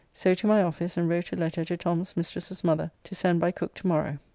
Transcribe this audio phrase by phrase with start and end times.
[0.13, 3.51] So to my office and wrote a letter to Tom's mistress's mother to send by
[3.51, 4.17] Cooke to morrow.